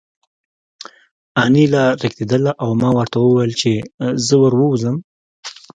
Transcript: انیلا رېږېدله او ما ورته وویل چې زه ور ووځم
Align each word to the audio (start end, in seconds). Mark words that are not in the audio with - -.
انیلا 1.43 1.85
رېږېدله 2.01 2.51
او 2.63 2.69
ما 2.81 2.89
ورته 2.97 3.17
وویل 3.21 3.53
چې 3.61 3.71
زه 4.25 4.35
ور 4.41 4.53
ووځم 4.57 4.97